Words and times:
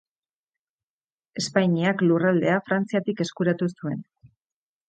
Espainiak 1.43 2.01
lurraldea 2.07 2.57
Frantziatik 2.71 3.25
eskuratu 3.27 3.73
zuen. 3.77 4.05